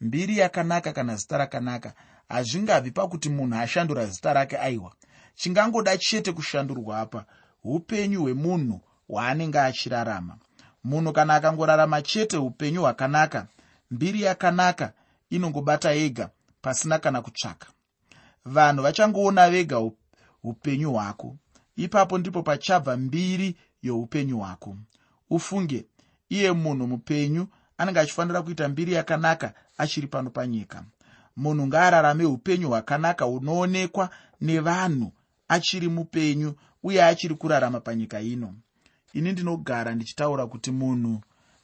mbiri 0.00 0.38
yakanaka 0.38 0.92
kana 0.92 1.16
zita 1.16 1.38
rakanaka 1.38 1.94
hazvingabvi 2.28 2.90
pakuti 2.90 3.28
munhu 3.28 3.56
ashandura 3.58 4.06
zita 4.06 4.32
rake 4.32 4.58
aiwa. 4.58 4.92
Chingangoda 5.34 5.98
chete 5.98 6.32
kushandurwa 6.32 7.00
apa 7.00 7.24
upenyu 7.64 8.20
hwemunhu 8.22 8.80
hwaanenge 9.08 9.58
achirarama 9.58 10.38
munhu 10.86 11.12
kana 11.12 11.34
akangorarama 11.34 12.02
chete 12.02 12.36
upenyu 12.36 12.80
hwakanaka 12.80 13.46
mbiri 13.90 14.22
yakanaka 14.22 14.92
inongobata 15.30 15.90
yega 15.92 16.30
pasina 16.62 16.98
kana 16.98 17.22
kutsvaka. 17.22 17.66
Vanhu 18.44 18.82
vachangoona 18.82 19.50
vega 19.50 19.90
upenyu 20.42 20.92
hwako. 20.92 21.36
Ipapo 21.76 22.18
ndipo 22.18 22.42
pachabva 22.42 22.96
mbiri 22.96 23.56
youpenyu 23.82 24.38
hwako. 24.38 24.76
Ufunge 25.30 25.84
iye 26.28 26.52
munhu 26.52 26.86
mupenyu 26.86 27.46
anenge 27.78 28.00
achifanira 28.00 28.42
kuita 28.42 28.68
mbiri 28.68 28.92
yakanaka 28.92 29.54
achiri 29.78 30.06
pano 30.06 30.30
panyika. 30.30 30.84
Munhu 31.36 31.66
ngaararame 31.66 32.24
upenyu 32.24 32.68
hwakanaka 32.68 33.24
hunoonekwa 33.24 34.10
nevanhu 34.40 35.12
achiri 35.48 35.88
mupenyu 35.88 36.54
uye 36.82 37.04
achiri 37.04 37.34
kurarama 37.34 37.80
panyika 37.80 38.20
ino 38.20 38.54
ini 39.16 39.32
ndinogara 39.32 39.94
ndichitaura 39.94 40.46
kuti 40.46 40.70
munhu 40.70 41.20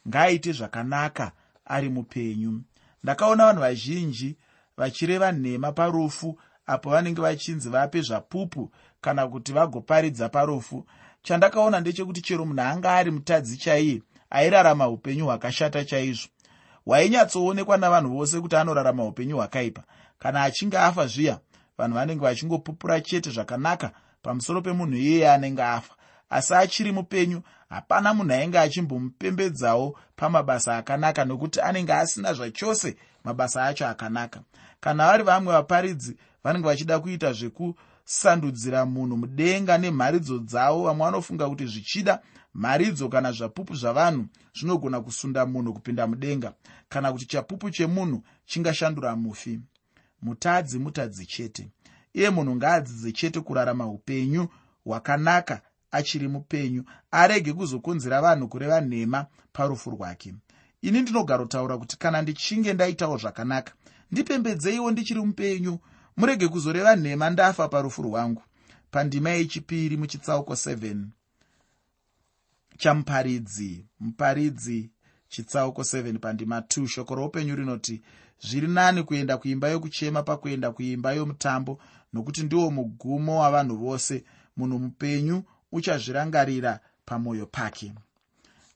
ngaaite 0.07 0.51
zvakanaka 0.51 1.31
ari 1.65 1.89
mupenyu. 1.89 2.61
Ndakaona 3.03 3.45
vanhu 3.45 3.61
vazhinji 3.61 4.37
vachireva 4.77 5.31
nhema 5.31 5.71
parufu 5.71 6.39
apo 6.65 6.89
vanenge 6.89 7.21
vachinzi 7.21 7.69
vape 7.69 8.01
zvapupu 8.01 8.71
kana 9.01 9.27
kuti 9.27 9.53
vagoparidza 9.53 10.29
parufu 10.29 10.85
chandakaona 11.21 11.79
ndechekuti 11.79 12.21
chero 12.21 12.45
munhu 12.45 12.61
anga 12.61 12.95
ari 12.95 13.11
mutadzi 13.11 13.57
chaiye 13.57 14.01
airarama 14.29 14.87
upenyu 14.87 15.25
hwakashata 15.25 15.85
chaizvo. 15.85 16.27
Hwainyatsoonekwa 16.85 17.77
navanhu 17.77 18.17
vose 18.17 18.41
kuti 18.41 18.55
anorarama 18.55 19.05
upenyu 19.05 19.35
hwakaipa. 19.37 19.83
Kana 20.19 20.43
achinge 20.43 20.77
afa 20.77 21.07
zviya 21.07 21.39
vanhu 21.77 21.95
vanenge 21.95 22.21
vachingopupura 22.21 23.01
chete 23.01 23.29
zvakanaka 23.31 23.91
pamusoro 24.21 24.61
pemunhu 24.61 24.95
iyeye 24.97 25.31
anenge 25.31 25.63
afa 25.63 25.93
asi 26.33 26.53
achiri 26.53 26.91
mupenyu 26.91 27.41
hapana 27.69 28.13
munhu 28.13 28.33
ainge 28.33 28.59
achimbomupembedzawo 28.59 29.97
pamabasa 30.15 30.77
akanaka 30.77 31.25
nokuti 31.25 31.61
anenge 31.61 31.93
asina 31.93 32.33
zvachose 32.33 32.95
mabasa 33.23 33.65
acho 33.65 33.87
akanaka. 33.87 34.41
Kana 34.79 35.07
vari 35.07 35.23
vamwe 35.23 35.53
vaparidzi 35.53 36.17
vanenge 36.43 36.67
vachida 36.67 36.99
kuita 36.99 37.33
zvekusandudzira 37.33 38.85
munhu 38.85 39.17
mudenga 39.17 39.77
nemharidzo 39.77 40.39
dzavo 40.39 40.83
vamwe 40.83 41.05
vanofunga 41.05 41.49
kuti 41.49 41.65
zvichida 41.65 42.19
mharidzo 42.53 43.09
kana 43.09 43.31
zvapupu 43.31 43.75
zvavanhu 43.75 44.25
zvinogona 44.53 45.01
kusunda 45.01 45.45
munhu 45.45 45.73
kupinda 45.73 46.07
mudenga 46.07 46.53
kana 46.89 47.11
kuti 47.11 47.25
chapupu 47.25 47.69
chemunhu 47.69 48.23
chingashandura 48.45 49.15
mufi. 49.15 49.59
Mutadzi 50.21 50.79
mutadzi 50.79 51.25
chete. 51.25 51.69
Iye 52.13 52.29
munhu 52.29 52.55
ngaadzidze 52.55 53.11
chete 53.11 53.39
kurarama 53.41 53.87
upenyu 53.87 54.47
hwakanaka 54.85 55.61
achiri 55.93 56.27
mupenyu 56.27 56.83
arege 57.11 57.53
kuzokonzera 57.53 58.21
vanhu 58.21 58.47
kureva 58.47 58.81
nhema 58.81 59.25
parufu 59.53 59.89
rwake. 59.91 60.33
Ini 60.81 61.01
ndinogarotaura 61.01 61.77
kuti 61.77 61.97
kana 61.97 62.21
ndichinge 62.21 62.73
ndaitawo 62.73 63.17
zvakanaka 63.17 63.73
ndipembedzeiwo 64.11 64.91
ndichiri 64.91 65.21
mupenyu 65.21 65.79
murege 66.17 66.47
kuzoreva 66.47 66.95
nhema 66.95 67.29
ndafa 67.29 67.67
parufu 67.67 68.01
rwangu. 68.01 68.43
Pandima 68.91 69.29
yechipiri 69.29 69.97
muchitsauko 69.97 70.53
7 70.53 71.05
chamuparidzi 72.77 73.85
muparidzi 73.99 74.89
chitsauko 75.27 75.81
7 75.81 76.19
pandima 76.19 76.59
2 76.59 76.87
shoko 76.87 77.15
roupenyu 77.15 77.55
rinoti 77.55 78.01
zviri 78.39 78.67
nani 78.67 79.03
kuenda 79.03 79.37
kuimba 79.37 79.67
yokuchema 79.69 80.23
pakuenda 80.23 80.71
kuimba 80.71 81.13
yomutambo 81.13 81.79
nokuti 82.13 82.43
ndiwo 82.43 82.71
mugumo 82.71 83.39
wavanhu 83.39 83.77
vose 83.77 84.23
munhu 84.57 84.79
mupenyu 84.79 85.43
uchazvirangarira 85.73 86.79
pamwoyo 87.05 87.45
pake. 87.45 87.93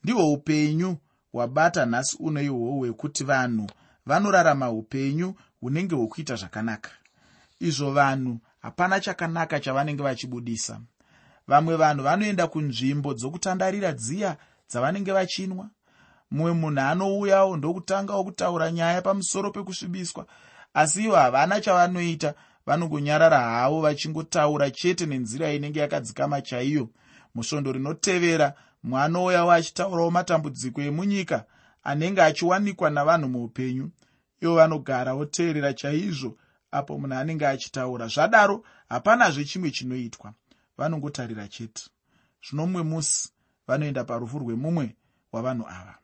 Ndihwo 0.04 0.32
upenyu 0.32 0.96
hwabata 1.32 1.86
nhasi 1.86 2.16
uno 2.20 2.42
ihwohwo 2.42 2.78
hwekuti 2.78 3.24
vanhu 3.24 3.70
vanorarama 4.06 4.70
upenyu 4.70 5.34
hunenge 5.60 5.94
hwokuita 5.94 6.34
zvakanaka. 6.36 6.90
Izvo 7.60 7.90
vanhu 7.92 8.38
hapana 8.62 9.00
chakanaka 9.00 9.60
chavanenge 9.60 10.02
vachibudisa. 10.02 10.80
Vamwe 11.48 11.76
vanhu 11.76 12.02
vanoenda 12.04 12.46
kunzvimbo 12.46 13.14
dzokutandarira 13.14 13.92
dziya 13.92 14.36
dzavanenge 14.70 15.12
vachinwa. 15.12 15.70
Mumwe 16.30 16.52
munhu 16.52 16.80
anouyawo 16.80 17.56
ndokutangawo 17.56 18.24
kutaura 18.24 18.72
nyaya 18.72 19.02
pamusoro 19.02 19.50
pekusvibiswa 19.50 20.26
asi 20.74 21.04
ivo 21.04 21.16
havana 21.16 21.60
chavanoita 21.60 22.34
vanongonyarara 22.68 23.40
havo 23.40 23.80
vachingotaura 23.80 24.70
chete 24.70 25.06
nenzira 25.06 25.52
inenge 25.52 25.80
yakadzikama 25.80 26.42
chaiyo. 26.42 26.88
Musvondo 27.34 27.72
rinotevera 27.72 28.54
mumwe 28.82 29.02
anouyawo 29.02 29.52
achitaurawo 29.52 30.10
matambudziko 30.10 30.80
emunyika 30.82 31.44
anenge 31.82 32.22
achiwanikwa 32.22 32.90
navanhu 32.90 33.28
muupenyu. 33.28 33.90
Ivo 34.40 34.54
vanogara 34.54 35.14
voteerera 35.14 35.72
chaizvo 35.72 36.36
apo 36.70 36.98
munhu 36.98 37.14
anenge 37.14 37.46
achitaura. 37.46 38.06
Zvadaro 38.06 38.64
hapanazve 38.88 39.44
chimwe 39.44 39.70
chinoitwa. 39.70 40.34
Vanongotarira 40.78 41.48
chete. 41.48 41.82
Zvino 42.44 42.66
mumwe 42.66 42.82
musi 42.82 43.30
vanoenda 43.66 44.04
parufu 44.04 44.38
rwemumwe 44.38 44.96
wavanhu 45.32 45.64
ava. 45.68 45.94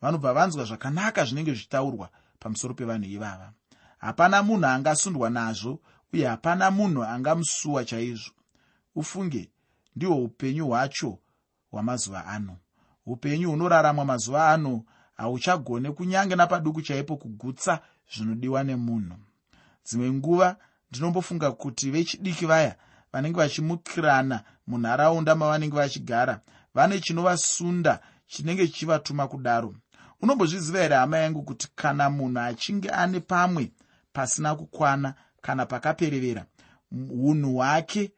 Vanobva 0.00 0.32
vanzwa 0.32 0.64
zvakanaka 0.64 1.24
zvinenge 1.24 1.52
zvichitaurwa 1.52 2.08
pamusoro 2.38 2.74
pevanhu 2.74 3.10
ivava. 3.10 3.52
Hapana 3.98 4.42
munhu 4.42 4.66
angasundwa 4.66 5.30
nazvo 5.30 5.80
uye 6.12 6.26
hapana 6.26 6.70
munhu 6.70 7.04
angamusuwa 7.04 7.84
chaizvo. 7.84 8.30
Ufunge 8.94 9.50
ndihwo 9.96 10.16
upenyu 10.16 10.66
hwacho 10.66 11.18
hwamazuva 11.70 12.26
ano. 12.26 12.56
Upenyu 13.06 13.50
hunoraramwa 13.50 14.04
mazuva 14.04 14.48
ano 14.50 14.84
hauchagone 15.16 15.90
kunyange 15.90 16.36
napaduku 16.36 16.82
chaipo 16.82 17.16
kugutsa 17.16 17.80
zvinodiwa 18.14 18.64
nemunhu. 18.64 19.16
Dzimwe 19.84 20.12
nguva 20.12 20.56
ndinombofunga 20.90 21.52
kuti 21.52 21.90
vechidiki 21.90 22.46
vaya 22.46 22.76
vanenge 23.12 23.36
vachimukirana 23.36 24.44
munharaunda 24.66 25.34
mavanenge 25.34 25.76
vachigara 25.76 26.40
vane 26.74 27.00
chinovasunda 27.00 28.00
chinenge 28.26 28.66
chichivatuma 28.66 29.28
kudaro. 29.28 29.74
Unombozviziva 30.20 30.78
here 30.80 30.94
hama 30.94 31.18
yangu 31.18 31.42
kuti 31.42 31.68
kana 31.74 32.10
munhu 32.10 32.40
achinge 32.40 32.90
ane 32.90 33.20
pamwe 33.20 33.72
pasina 34.12 34.54
kukwana 34.54 35.14
kana 35.42 35.66
pakaperevera 35.66 36.46
unhu 37.10 37.54
hwake 37.54 38.12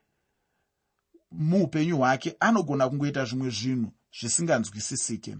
muupenyu 1.32 1.96
hwake 1.98 2.36
anogona 2.40 2.88
kungoita 2.88 3.24
zvimwe 3.24 3.50
zvinhu 3.50 3.92
zvisinganzwisisike. 4.20 5.36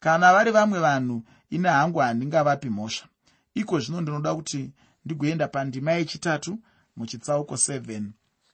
Kana 0.00 0.32
vari 0.32 0.50
vamwe 0.50 0.78
vanhu 0.80 1.22
ine 1.50 1.68
hangu 1.68 1.98
handingavapi 1.98 2.68
mhosva. 2.68 3.08
Iko 3.54 3.80
zvino 3.80 4.00
ndinoda 4.00 4.34
kuti 4.34 4.72
ndigoenda 5.04 5.48
pandima 5.48 5.92
yechitatu 5.92 6.58
muchitsauko 6.96 7.54
7 7.54 8.02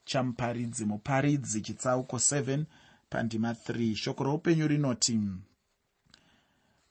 chamuparidzi 0.04 0.84
muparidzi 0.84 1.60
chitsauko 1.60 2.16
7 2.16 2.64
pandima 3.10 3.52
3 3.52 3.94
shoko 3.94 4.24
roupenyu 4.24 4.68
rinoti 4.68 5.20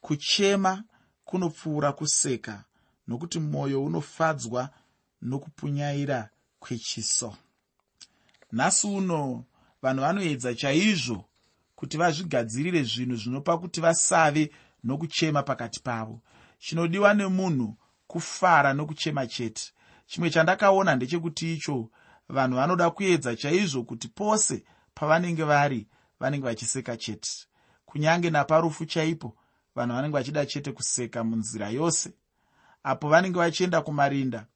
kuchema 0.00 0.84
kunopfuura 1.24 1.92
kuseka 1.92 2.64
nokuti 3.08 3.38
mwoyo 3.38 3.84
unofadzwa 3.84 4.70
nokupunyaira 5.22 6.28
kwechiso. 6.58 7.36
Nhasi 8.52 8.86
uno 8.86 9.44
vanhu 9.82 10.00
vanoedza 10.00 10.54
chaizvo 10.54 11.24
kuti 11.74 11.96
vazvigadzirire 11.96 12.82
zvinhu 12.82 13.16
zvinopa 13.16 13.58
kuti 13.58 13.80
vasave 13.80 14.50
nokuchema 14.84 15.42
pakati 15.42 15.80
pavo. 15.80 16.20
Chinodiwa 16.58 17.14
nemunhu 17.14 17.76
kufara 18.06 18.72
nokuchema 18.72 19.26
chete. 19.26 19.72
Chimwe 20.06 20.30
chandakaona 20.30 20.96
ndechekuti 20.96 21.54
icho 21.54 21.90
vanhu 22.28 22.56
vanoda 22.56 22.90
kuedza 22.90 23.36
chaizvo 23.36 23.82
kuti 23.82 24.08
pose 24.08 24.64
pavanenge 24.94 25.44
vari 25.44 25.86
vanenge 26.20 26.44
vachiseka 26.44 26.96
chete. 26.96 27.30
Kunyange 27.86 28.30
naparufu 28.30 28.86
chaipo 28.86 29.36
vanhu 29.74 29.94
vanenge 29.94 30.12
vachida 30.12 30.46
chete 30.46 30.72
kuseka 30.72 31.24
munzira 31.24 31.68
yose. 31.68 32.12
Apo 32.82 33.08
vanenge 33.08 33.38
vachienda 33.38 33.80
kumarinda 33.80 34.46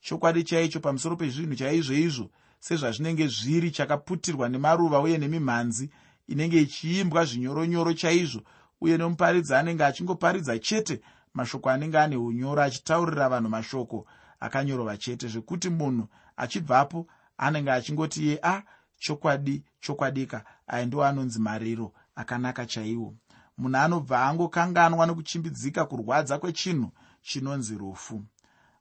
chokwadi 0.00 0.44
chaicho 0.44 0.80
pamusoro 0.80 1.16
pezvinhu 1.16 1.54
chaizvo 1.54 1.94
izvo 1.94 2.30
sezvazvinenge 2.60 3.26
zviri 3.28 3.70
chakaputirwa 3.70 4.48
nemaruva 4.48 5.00
uye 5.00 5.18
nemimhanzi 5.18 5.90
inenge 6.26 6.62
ichiimbwa 6.62 7.24
zvinyoronyoro 7.24 7.92
chaizvo 7.92 8.40
uye 8.80 8.96
nomuparidzi 8.96 9.54
anenge 9.54 9.84
achingoparidza 9.84 10.58
chete 10.58 11.00
mashoko 11.34 11.70
anenge 11.70 11.98
ane 11.98 12.16
unyoro 12.16 12.62
achitaurira 12.62 13.28
vanhu 13.28 13.48
mashoko 13.48 14.06
akanyorova 14.40 14.96
chete 14.96 15.28
zvekuti 15.28 15.68
munhu 15.70 16.08
achibvapo 16.36 17.06
anenge 17.38 17.70
achingoti 17.70 18.28
ye 18.28 18.38
a 18.42 18.62
chokwadi 18.98 19.62
chokwadika 19.80 20.44
aya 20.66 20.86
ndiwo 20.86 21.04
anonzi 21.04 21.38
mariro 21.38 21.92
akanaka 22.14 22.66
chaiwo. 22.66 23.14
Munhu 23.58 23.76
anobva 23.76 24.26
angokanganwa 24.26 25.06
nekuchimbidzika 25.06 25.84
kurwadza 25.84 26.38
kwechinhu 26.38 26.88
chinonzi 27.22 27.74
rufu 27.78 28.24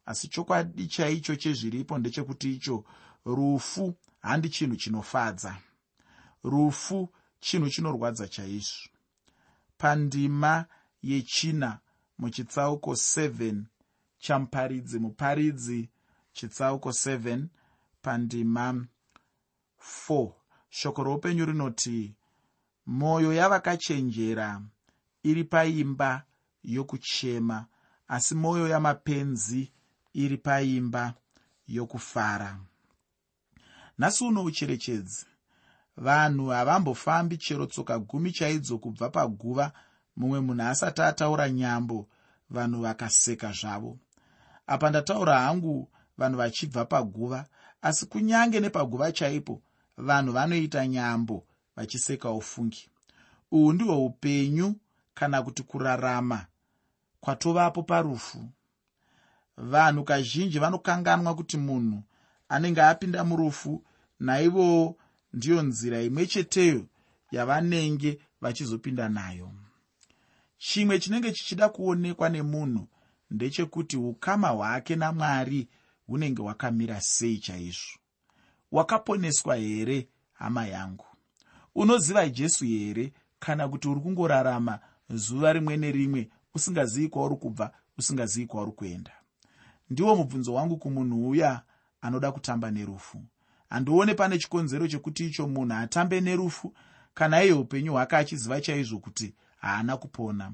asi 0.08 0.28
chokwadi 0.28 0.88
chaicho 0.88 1.36
chezviripo 1.36 1.98
ndechekuti 1.98 2.54
icho 2.54 2.84
rufu 3.26 3.96
handi 4.22 4.50
chinhu 4.50 4.76
chinofadza. 4.76 5.58
Rufu 6.44 7.10
chinhu 7.40 7.70
chinorwadza 7.70 8.28
chaizvo. 8.28 8.90
Pandima 9.78 10.66
yechina 11.04 11.80
muchitsauko 12.18 12.92
7 12.92 13.64
chamuparidzi 14.18 15.00
muparidzi 15.00 15.90
chitsauko 16.34 16.90
7 16.90 17.46
pandima 18.02 18.86
4 20.10 20.32
shoko 20.70 21.04
roupenyu 21.04 21.46
rinoti 21.46 22.16
mwoyo 22.86 23.34
yavakachenjera 23.34 24.62
iri 25.24 25.44
paimba 25.44 26.24
yokuchema 26.64 27.66
asi 28.08 28.36
mwoyo 28.36 28.68
yamapenzi 28.68 29.72
iri 30.24 30.38
paimba 30.38 31.14
yokufara. 31.68 32.60
Nhasi 33.98 34.24
uno 34.24 34.44
ucherechedzi 34.44 35.26
vanhu 35.98 36.48
havambofambi 36.48 37.38
chero 37.38 37.66
tsoka 37.66 38.00
gumi 38.00 38.32
chaidzo 38.32 38.78
kubva 38.78 39.10
paguva 39.10 39.72
mumwe 40.18 40.40
munhu 40.40 40.64
asati 40.64 41.02
ataura 41.02 41.50
nyambo 41.50 42.08
vanhu 42.50 42.82
vakaseka 42.82 43.52
zvavo. 43.52 43.98
Apa 44.68 44.90
ndataura 44.90 45.40
hangu 45.40 45.90
vanhu 46.18 46.38
vachibva 46.38 46.86
paguva 46.86 47.46
asi 47.82 48.06
kunyange 48.06 48.60
nepaguva 48.60 49.12
chaipo 49.12 49.62
vanhu 49.98 50.32
vanoita 50.34 50.88
nyambo 50.88 51.46
vachiseka 51.76 52.32
ufungi 52.32 52.90
uhwu 53.52 53.74
ndihwo 53.74 54.06
upenyu 54.06 54.76
kana 55.14 55.42
kuti 55.44 55.64
kurarama 55.64 56.46
kwatovapo 57.20 57.84
parufu 57.84 58.50
vanhu 59.58 60.04
kazhinji 60.04 60.60
vanokanganwa 60.60 61.36
kuti 61.36 61.58
munhu 61.58 62.04
anenge 62.50 62.82
apinda 62.82 63.24
murufu 63.24 63.84
naivowo 64.20 64.98
ndiyo 65.34 65.62
nzira 65.62 66.02
imwe 66.02 66.26
cheteyo 66.28 66.86
yavanenge 67.32 68.20
vachizopinda 68.42 69.10
nayo. 69.10 69.52
Chimwe 70.58 71.00
chinenge 71.00 71.32
chichida 71.32 71.70
kuonekwa 71.70 72.30
nemunhu 72.30 72.88
ndechekuti 73.32 73.98
ukama 73.98 74.48
hwake 74.50 74.96
namwari 74.96 75.68
hunenge 76.08 76.42
hwakamira 76.42 77.02
sei 77.02 77.38
chaizvo. 77.38 78.00
Wakaponeswa 78.72 79.56
here 79.56 80.08
hama 80.34 80.68
yangu? 80.68 81.06
Unoziva 81.76 82.30
jesu 82.30 82.66
here 82.66 83.14
kana 83.40 83.68
kuti 83.68 83.88
uri 83.88 84.02
kungorarama 84.02 84.80
zuva 85.10 85.54
rimwe 85.54 85.78
nerimwe 85.78 86.30
usingazivi 86.54 87.10
kwauri 87.10 87.36
kubva 87.36 87.72
usingazivi 87.98 88.48
kwauri 88.48 88.72
kuenda 88.72 89.12
ndiwo 89.90 90.16
mubvunzo 90.16 90.54
wangu 90.54 90.78
kumunhu 90.78 91.30
uya 91.30 91.62
anoda 92.02 92.32
kutamba 92.32 92.72
nerufu. 92.72 93.24
Handione 93.70 94.14
pane 94.14 94.38
chikonzero 94.40 94.88
chekuti 94.88 95.26
icho 95.26 95.48
munhu 95.48 95.74
atambe 95.74 96.22
nerufu 96.22 96.74
kana 97.14 97.44
iye 97.44 97.54
upenyu 97.54 97.92
hwake 97.94 98.16
achiziva 98.16 98.62
chaizvo 98.62 99.00
kuti 99.00 99.34
haana 99.58 99.98
kupona. 99.98 100.54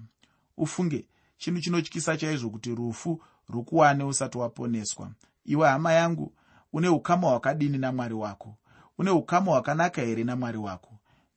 Ufunge 0.58 1.08
chinhu 1.38 1.62
chinotyisa 1.62 2.18
chaizvo 2.18 2.50
kuti 2.50 2.76
rufu 2.76 3.22
rukuwane 3.50 4.04
usati 4.04 4.38
waponeswa. 4.38 5.12
Iwe 5.46 5.68
hama 5.68 5.94
yangu 5.94 6.34
une 6.74 6.88
ukama 6.90 7.28
hwakadini 7.28 7.78
namwari 7.78 8.14
wako? 8.14 8.58
Une 8.98 9.10
ukama 9.12 9.52
hwakanaka 9.52 10.02
here 10.02 10.24
namwari 10.24 10.58
wako? 10.58 10.90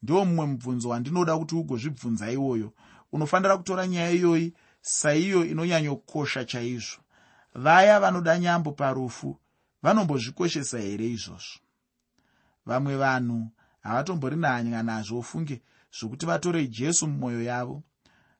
Ndiwo 0.02 0.24
mumwe 0.24 0.46
mubvunzo 0.46 0.88
wandinoda 0.88 1.38
kuti 1.38 1.54
ugozvibvunza 1.54 2.30
iwoyo. 2.32 2.72
Unofanira 3.12 3.56
kutora 3.56 3.86
nyaya 3.86 4.10
iyoyi 4.10 4.52
saiyo 4.80 5.44
inonyanyokosha 5.44 6.44
chaizvo 6.44 6.96
vaya 7.56 8.00
vanoda 8.00 8.38
nyambo 8.38 8.72
parufu 8.72 9.40
vanombozvikoshesa 9.82 10.78
here 10.78 11.06
izvozvo? 11.10 11.60
Vamwe 12.66 12.96
vanhu 12.96 13.50
havatomborina 13.82 14.48
hanya 14.48 14.82
nazvo 14.82 15.18
ufunge 15.18 15.62
zvokuti 15.98 16.26
vatore 16.26 16.66
jesu 16.66 17.06
mumwoyo 17.06 17.42
yavo 17.42 17.82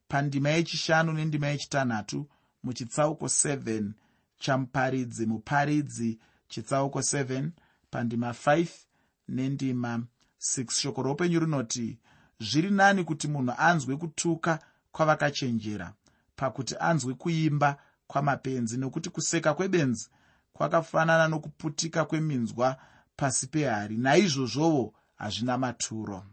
pandima 0.09 0.51
yechishanu 0.51 1.13
nendima 1.13 1.47
yechitanhatu 1.47 2.29
muchitsauko 2.63 3.27
7 3.27 3.91
chamuparidzi 4.39 5.27
muparidzi 5.27 6.19
chitsauko 6.49 6.99
7 6.99 7.51
pandima 7.91 8.31
5 8.31 8.69
nendima 9.29 10.03
6 10.41 10.71
shoko 10.71 11.03
roupenyu 11.03 11.41
rinoti 11.41 11.99
zviri 12.41 12.71
nani 12.71 13.05
kuti 13.05 13.29
munhu 13.29 13.55
anzwe 13.59 13.97
kutuka 13.97 14.59
kwavakachenjera 14.93 15.93
pakuti 16.37 16.75
anzwe 16.81 17.15
kuimba 17.15 17.79
kwamapenzi 18.07 18.77
nokuti 18.77 19.11
kuseka 19.11 19.55
kwebenzi 19.55 20.09
kwakafanana 20.53 21.29
nokuputika 21.29 22.05
kweminzwa 22.05 22.77
pasi 23.17 23.47
pehari. 23.47 23.97
Naizvozvovo 23.97 24.95
hazvina 25.15 25.59
maturo. 25.59 26.25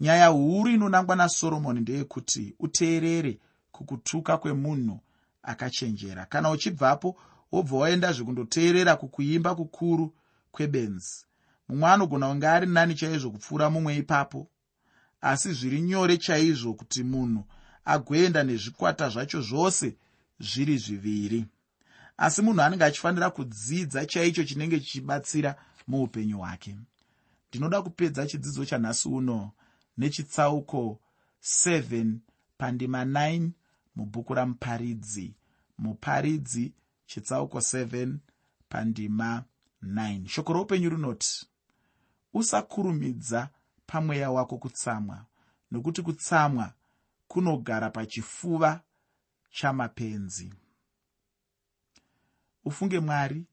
Nyaya 0.00 0.26
huru 0.26 0.70
inonangwa 0.70 1.16
nasoromoni 1.16 1.80
ndeyekuti 1.80 2.54
uteerere 2.58 3.38
kukutuka 3.72 4.38
kwemunhu 4.38 5.00
akachenjera. 5.42 6.26
Kana 6.26 6.50
uchibvapo 6.50 7.16
wobva 7.52 7.76
waendazve 7.76 8.24
kundoteerera 8.24 8.96
kukuimba 8.96 9.54
kukuru 9.54 10.14
kwebenzi. 10.50 11.26
Mumwe 11.68 11.90
anogona 11.90 12.28
kunge 12.28 12.48
ari 12.48 12.66
nani 12.66 12.94
chaizvo 12.94 13.30
kupfuura 13.30 13.70
mumwe 13.70 13.96
ipapo. 13.96 14.48
Asi 15.20 15.52
zviri 15.52 15.80
nyore 15.80 16.16
chaizvo 16.16 16.74
kuti 16.74 17.02
munhu 17.02 17.44
agoenda 17.84 18.42
nezvikwata 18.42 19.08
zvacho 19.08 19.40
zvose 19.40 19.96
zviri 20.40 20.78
zviviri. 20.78 21.46
Asi 22.16 22.42
munhu 22.42 22.62
anenge 22.62 22.84
achifanira 22.84 23.30
kudzidza 23.30 24.06
chaicho 24.06 24.44
chinenge 24.44 24.80
chichibatsira 24.80 25.56
muupenyu 25.86 26.38
hwake. 26.38 26.76
Ndinoda 27.48 27.82
kupedza 27.82 28.26
chidzidzo 28.26 28.64
chanhasi 28.64 29.08
uno 29.08 29.52
nechitsauko 29.96 31.00
7 31.42 32.14
pandima 32.58 33.04
9 33.04 33.50
mubhuku 33.96 34.34
ramuparidzi. 34.34 35.34
Muparidzi 35.78 36.72
chitsauko 37.06 37.58
7 37.58 38.16
pandima 38.68 39.44
9 39.82 40.28
shoko 40.28 40.52
roupenyu 40.52 40.90
runoti 40.90 41.46
usakurumidza 42.34 43.48
pamweya 43.86 44.30
wako 44.30 44.58
kutsamwa 44.58 45.24
nokuti 45.70 46.02
kutsamwa 46.02 46.72
kunogara 47.28 47.90
pachifuva 47.90 48.80
chamapenzi. 49.54 50.54
Ufunge 52.64 53.00
mwari 53.00 53.46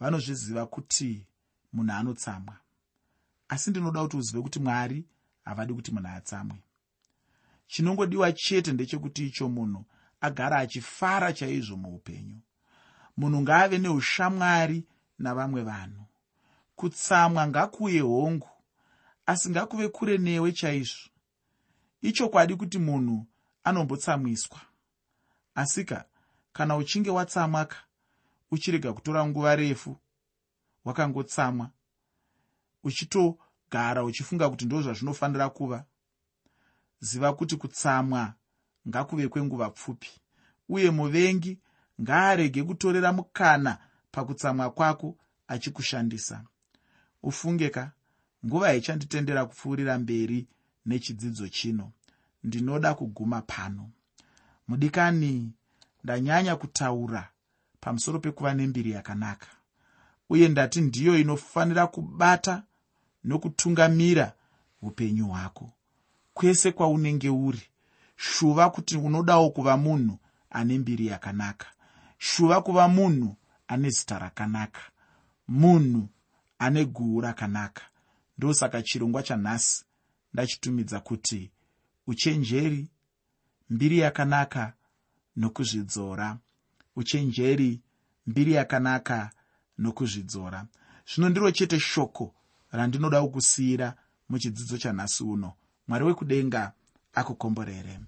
vanozviziva 0.00 0.66
kuti 0.66 1.26
munhu 1.72 1.92
anotsamwa. 1.92 2.56
Asi 3.48 3.70
ndinoda 3.70 4.02
kuti 4.02 4.16
uzive 4.16 4.42
kuti 4.42 4.58
mwari 4.60 5.04
havadi 5.44 5.74
kuti 5.74 5.92
munhu 5.92 6.08
atsamwe. 6.08 6.62
Chinongodiwa 7.66 8.32
chete 8.32 8.72
ndechekuti 8.72 9.26
icho 9.26 9.48
munhu 9.48 9.84
agara 10.20 10.58
achifara 10.58 11.32
chaizvo 11.32 11.76
muupenyu. 11.76 12.40
Munhu 13.16 13.42
ngaave 13.42 13.78
neushamwari 13.78 14.84
navamwe 15.18 15.62
vanhu. 15.62 16.04
Kutsamwa 16.76 17.46
ngakuye 17.48 18.00
hongu 18.00 18.48
asi 19.26 19.50
ngakuve 19.50 19.88
kure 19.88 20.18
newe 20.18 20.52
chaizvo. 20.52 21.08
Ichokwadi 22.02 22.56
kuti 22.56 22.78
munhu 22.78 23.26
anombotsamwiswa 23.64 24.67
asika 25.58 26.04
kana 26.52 26.76
uchinge 26.76 27.10
watsamwaka 27.10 27.76
uchirega 28.50 28.92
kutora 28.92 29.26
nguva 29.26 29.56
refu. 29.56 29.96
Wakangotsamwa 30.84 31.70
uchitogara 32.84 34.04
uchifunga 34.04 34.50
kuti 34.50 34.64
ndo 34.64 34.82
zvazvinofanira 34.82 35.48
kuva. 35.48 35.84
Ziva 37.00 37.32
kuti 37.32 37.56
kutsamwa 37.56 38.34
ngakuve 38.88 39.28
kwenguva 39.28 39.70
pfupi 39.70 40.10
uye 40.68 40.90
muvengi 40.90 41.58
ngaarege 42.00 42.62
kutorera 42.62 43.12
mukana 43.12 43.78
pakutsamwa 44.10 44.70
kwako 44.70 45.16
achikushandisa. 45.48 46.44
Ufungeka 47.22 47.92
nguva 48.46 48.66
haichanditendera 48.66 49.46
kupfuurira 49.46 49.98
mberi 49.98 50.48
nechidzidzo 50.86 51.48
chino. 51.48 51.92
Ndinoda 52.44 52.94
kuguma 52.94 53.42
pano 53.42 53.90
mudikani 54.68 55.52
ndanyanya 56.04 56.56
kutaura 56.56 57.28
pamusoro 57.80 58.18
pekuva 58.18 58.54
nembiri 58.54 58.90
yakanaka. 58.90 59.46
Uye 60.30 60.48
ndati 60.48 60.80
ndiyo 60.80 61.18
inofanira 61.18 61.86
kubata 61.86 62.62
nokutungamira 63.24 64.32
upenyu 64.82 65.26
hwako. 65.28 65.72
Kwese 66.34 66.72
kwaunenge 66.72 67.28
uri 67.28 67.62
shuva 68.16 68.70
kuti 68.70 68.96
unodawo 68.96 69.50
kuva 69.50 69.76
munhu 69.76 70.18
ane 70.50 70.78
mbiri 70.78 71.06
yakanaka. 71.06 71.66
Shuva 72.18 72.62
kuva 72.62 72.88
munhu 72.88 73.36
ane 73.68 73.90
zita 73.90 74.18
rakanaka. 74.18 74.80
Munhu 75.48 76.08
ane 76.58 76.84
guu 76.84 77.20
rakanaka. 77.20 77.82
Ndosaka 78.38 78.82
chirongwa 78.82 79.22
chanhasi 79.22 79.84
ndachitumidza 80.34 81.00
kuti 81.00 81.50
uchenjeri 82.06 82.88
mbiri 83.70 83.98
yakanaka 83.98 84.72
nokuzvidzora. 85.36 86.38
Uchenjeri 86.96 87.80
mbiri 88.26 88.52
yakanaka 88.52 89.30
nokuzvidzora. 89.78 90.66
Zvino 91.08 91.28
ndiro 91.28 91.50
chete 91.50 91.80
shoko 91.80 92.34
randinoda 92.70 93.22
kukusiyira 93.22 93.94
muchidzidzo 94.28 94.78
chanhasi 94.78 95.24
uno. 95.24 95.52
Mwari 95.88 96.04
wekudenga 96.04 96.72
akukomborere 97.14 98.00